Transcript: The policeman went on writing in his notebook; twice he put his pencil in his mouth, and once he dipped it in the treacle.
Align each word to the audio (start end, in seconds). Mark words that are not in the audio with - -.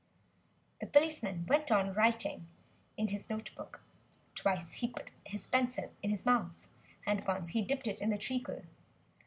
The 0.79 0.87
policeman 0.87 1.45
went 1.45 1.71
on 1.71 1.93
writing 1.93 2.47
in 2.97 3.09
his 3.09 3.29
notebook; 3.29 3.81
twice 4.33 4.71
he 4.77 4.87
put 4.87 5.11
his 5.27 5.45
pencil 5.45 5.91
in 6.01 6.09
his 6.09 6.25
mouth, 6.25 6.67
and 7.05 7.23
once 7.27 7.49
he 7.49 7.61
dipped 7.61 7.85
it 7.85 8.01
in 8.01 8.09
the 8.09 8.17
treacle. 8.17 8.63